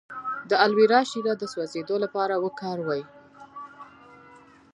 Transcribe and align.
د 0.49 0.51
الوویرا 0.63 1.01
شیره 1.09 1.33
د 1.37 1.43
سوځیدو 1.53 1.95
لپاره 2.03 2.35
وکاروئ 2.45 3.03